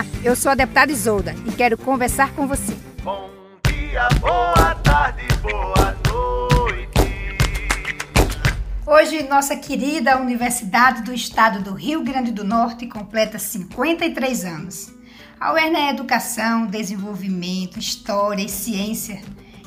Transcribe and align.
Olá, 0.00 0.06
eu 0.24 0.34
sou 0.34 0.50
a 0.50 0.54
deputada 0.54 0.90
Isolda 0.90 1.34
e 1.46 1.52
quero 1.52 1.76
conversar 1.76 2.32
com 2.32 2.46
você. 2.46 2.74
Bom 3.02 3.28
dia, 3.68 4.08
boa 4.18 4.74
tarde, 4.76 5.26
boa 5.42 5.94
noite. 6.08 6.88
Hoje, 8.86 9.24
nossa 9.24 9.54
querida 9.56 10.16
Universidade 10.16 11.02
do 11.02 11.12
Estado 11.12 11.62
do 11.62 11.74
Rio 11.74 12.02
Grande 12.02 12.32
do 12.32 12.44
Norte 12.44 12.86
completa 12.86 13.38
53 13.38 14.44
anos. 14.46 14.90
A 15.38 15.52
UERN 15.52 15.76
é 15.76 15.90
Educação, 15.90 16.66
Desenvolvimento, 16.66 17.78
História 17.78 18.42
e 18.42 18.48
Ciência, 18.48 19.20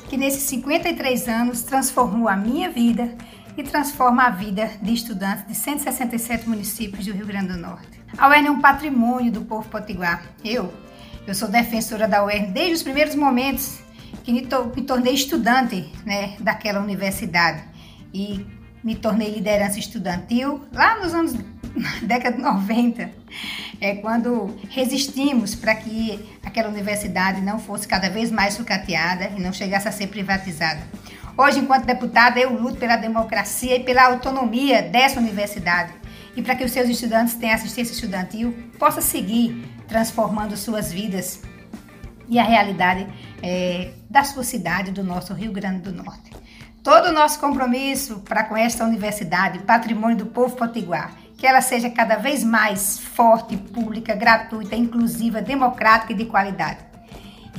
que 0.08 0.16
nesses 0.16 0.42
53 0.42 1.28
anos 1.28 1.62
transformou 1.62 2.28
a 2.28 2.36
minha 2.36 2.70
vida 2.70 3.16
e 3.56 3.62
transforma 3.62 4.24
a 4.24 4.30
vida 4.30 4.68
de 4.82 4.94
estudantes 4.94 5.46
de 5.46 5.54
167 5.54 6.48
municípios 6.48 7.06
do 7.06 7.12
Rio 7.12 7.26
Grande 7.26 7.52
do 7.52 7.58
Norte. 7.58 8.03
A 8.16 8.28
UERN 8.28 8.46
é 8.46 8.50
um 8.50 8.60
patrimônio 8.60 9.32
do 9.32 9.42
povo 9.42 9.68
potiguar. 9.68 10.22
Eu, 10.44 10.72
eu 11.26 11.34
sou 11.34 11.48
defensora 11.48 12.06
da 12.06 12.24
UERN 12.24 12.52
desde 12.52 12.74
os 12.74 12.82
primeiros 12.82 13.14
momentos 13.14 13.80
que 14.22 14.32
me, 14.32 14.42
to 14.42 14.72
me 14.74 14.82
tornei 14.82 15.14
estudante 15.14 15.92
né, 16.06 16.36
daquela 16.38 16.80
universidade 16.80 17.64
e 18.12 18.46
me 18.84 18.94
tornei 18.94 19.30
liderança 19.30 19.78
estudantil 19.78 20.64
lá 20.72 21.00
nos 21.00 21.12
anos 21.12 21.34
década 22.02 22.36
de 22.36 22.42
90, 22.42 23.10
é 23.80 23.96
quando 23.96 24.56
resistimos 24.70 25.56
para 25.56 25.74
que 25.74 26.24
aquela 26.44 26.68
universidade 26.68 27.40
não 27.40 27.58
fosse 27.58 27.88
cada 27.88 28.08
vez 28.08 28.30
mais 28.30 28.54
sucateada 28.54 29.32
e 29.36 29.40
não 29.40 29.52
chegasse 29.52 29.88
a 29.88 29.92
ser 29.92 30.06
privatizada. 30.06 30.80
Hoje, 31.36 31.58
enquanto 31.58 31.84
deputada, 31.84 32.38
eu 32.38 32.52
luto 32.52 32.76
pela 32.76 32.94
democracia 32.94 33.74
e 33.74 33.82
pela 33.82 34.04
autonomia 34.04 34.82
dessa 34.82 35.18
universidade 35.18 35.92
e 36.36 36.42
para 36.42 36.56
que 36.56 36.64
os 36.64 36.70
seus 36.70 36.88
estudantes 36.88 37.34
tenham 37.34 37.54
assistência 37.54 37.92
estudantil, 37.92 38.52
possa 38.78 39.00
seguir 39.00 39.64
transformando 39.86 40.56
suas 40.56 40.92
vidas 40.92 41.42
e 42.28 42.38
a 42.38 42.42
realidade 42.42 43.06
é, 43.42 43.92
da 44.08 44.24
sua 44.24 44.42
cidade, 44.42 44.90
do 44.90 45.04
nosso 45.04 45.34
Rio 45.34 45.52
Grande 45.52 45.80
do 45.80 45.92
Norte. 45.92 46.32
Todo 46.82 47.08
o 47.08 47.12
nosso 47.12 47.38
compromisso 47.40 48.20
para 48.20 48.44
com 48.44 48.56
esta 48.56 48.84
universidade, 48.84 49.60
patrimônio 49.60 50.16
do 50.16 50.26
povo 50.26 50.56
potiguar, 50.56 51.12
que 51.36 51.46
ela 51.46 51.60
seja 51.60 51.90
cada 51.90 52.16
vez 52.16 52.42
mais 52.42 52.98
forte, 52.98 53.56
pública, 53.56 54.14
gratuita, 54.14 54.74
inclusiva, 54.74 55.40
democrática 55.40 56.12
e 56.12 56.16
de 56.16 56.26
qualidade 56.26 56.93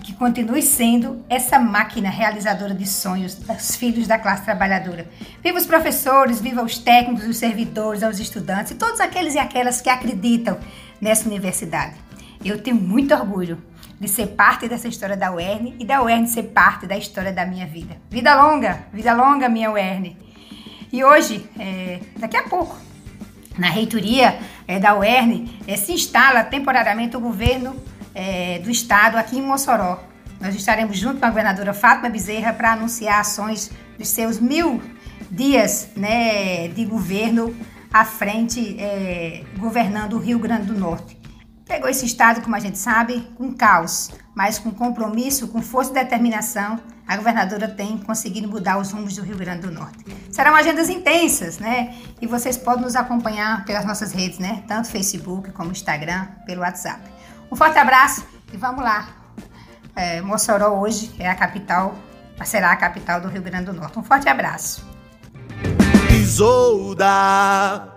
que 0.06 0.14
continue 0.14 0.62
sendo 0.62 1.26
essa 1.28 1.58
máquina 1.58 2.12
realizadora 2.12 2.76
de 2.76 2.88
sonhos 2.88 3.34
dos 3.34 3.76
filhos 3.76 4.06
da 4.06 4.20
classe 4.20 4.46
trabalhadora. 4.46 5.08
Viva 5.44 5.58
os 5.58 5.66
professores, 5.66 6.40
viva 6.40 6.62
os 6.62 6.78
técnicos, 6.78 7.28
os 7.28 7.38
servidores, 7.38 8.04
os 8.04 8.20
estudantes 8.20 8.74
e 8.74 8.76
todos 8.76 9.00
aqueles 9.00 9.34
e 9.34 9.40
aquelas 9.40 9.82
que 9.82 9.90
acreditam 9.90 10.60
nessa 11.02 11.28
universidade. 11.28 11.96
Eu 12.44 12.62
tenho 12.62 12.76
muito 12.76 13.16
orgulho 13.16 13.58
de 14.00 14.08
ser 14.08 14.28
parte 14.28 14.68
dessa 14.68 14.88
história 14.88 15.18
da 15.18 15.32
UERN 15.34 15.74
e 15.80 15.84
da 15.84 16.04
UERN 16.04 16.28
ser 16.28 16.44
parte 16.44 16.86
da 16.86 16.96
história 16.96 17.34
da 17.34 17.44
minha 17.44 17.66
vida. 17.66 17.98
Vida 18.08 18.36
longa, 18.36 18.86
vida 18.94 19.12
longa, 19.12 19.50
minha 19.50 19.72
UERN. 19.72 20.16
E 20.94 21.04
hoje, 21.04 21.50
é, 21.58 22.00
daqui 22.18 22.38
a 22.38 22.44
pouco, 22.44 22.78
na 23.58 23.70
reitoria 23.72 24.38
é, 24.68 24.78
da 24.78 24.96
UERN, 24.96 25.50
é, 25.68 25.76
se 25.76 25.94
instala 25.94 26.44
temporariamente 26.44 27.18
o 27.18 27.20
governo 27.20 27.76
é, 28.16 28.60
do 28.60 28.72
Estado 28.72 29.18
aqui 29.18 29.38
em 29.38 29.42
Mossoró. 29.42 30.02
Nós 30.40 30.56
estaremos 30.56 30.98
junto 30.98 31.20
com 31.20 31.26
a 31.26 31.30
governadora 31.30 31.74
Fátima 31.74 32.10
Bezerra 32.10 32.54
para 32.54 32.74
anunciar 32.74 33.20
ações 33.20 33.70
dos 33.98 34.08
seus 34.08 34.40
mil 34.40 34.82
dias 35.30 35.90
né, 35.96 36.68
de 36.70 36.86
governo 36.86 37.56
à 37.92 38.04
frente, 38.04 38.78
é, 38.80 39.44
governando 39.58 40.14
o 40.14 40.20
Rio 40.20 40.40
Grande 40.40 40.68
do 40.68 40.78
Norte. 40.78 41.18
Pegou 41.66 41.90
esse 41.90 42.06
estado, 42.06 42.42
como 42.42 42.56
a 42.56 42.60
gente 42.60 42.78
sabe, 42.78 43.28
com 43.36 43.52
caos, 43.54 44.12
mas 44.36 44.60
com 44.60 44.70
compromisso, 44.72 45.48
com 45.48 45.62
força 45.62 45.92
e 45.92 45.94
determinação, 45.96 46.80
a 47.08 47.16
governadora 47.18 47.68
tem 47.68 47.98
conseguido 47.98 48.48
mudar 48.48 48.78
os 48.78 48.92
rumos 48.92 49.16
do 49.16 49.24
Rio 49.24 49.38
Grande 49.38 49.62
do 49.62 49.72
Norte. 49.72 50.06
Serão 50.32 50.56
agendas 50.56 50.90
intensas, 50.90 51.58
né? 51.58 51.96
E 52.22 52.28
vocês 52.28 52.58
podem 52.58 52.84
nos 52.84 52.96
acompanhar 52.96 53.64
pelas 53.66 53.86
nossas 53.86 54.12
redes, 54.12 54.40
né? 54.40 54.64
Tanto 54.68 54.90
Facebook 54.90 55.52
como 55.52 55.72
Instagram, 55.72 56.28
pelo 56.46 56.62
WhatsApp. 56.62 57.15
Um 57.52 57.56
forte 57.56 57.78
abraço 57.78 58.26
e 58.52 58.58
vamos 58.58 58.84
lá. 58.84 59.08
É, 59.96 60.22
Mossoró 60.22 60.80
hoje 60.80 61.16
é 61.20 61.30
a 61.30 61.36
capital, 61.36 61.96
será 62.44 62.72
a 62.72 62.76
capital 62.76 63.22
do 63.22 63.30
Rio 63.30 63.42
Grande 63.42 63.66
do 63.66 63.74
Norte. 63.74 63.98
Um 63.98 64.04
forte 64.04 64.28
abraço. 64.28 64.86
Isolda. 66.12 67.95